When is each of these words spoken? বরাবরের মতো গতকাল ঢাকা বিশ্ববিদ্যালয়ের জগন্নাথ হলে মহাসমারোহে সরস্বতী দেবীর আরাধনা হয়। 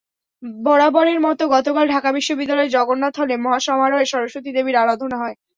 বরাবরের 0.59 1.19
মতো 1.25 1.43
গতকাল 1.55 1.85
ঢাকা 1.93 2.09
বিশ্ববিদ্যালয়ের 2.11 2.73
জগন্নাথ 2.75 3.13
হলে 3.17 3.35
মহাসমারোহে 3.37 4.05
সরস্বতী 4.13 4.49
দেবীর 4.53 4.81
আরাধনা 4.83 5.17
হয়। 5.19 5.35